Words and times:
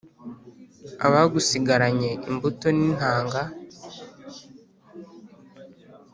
Abagusigaranye 1.05 2.11
imbuto 2.29 2.67
n’intanga 2.77 3.41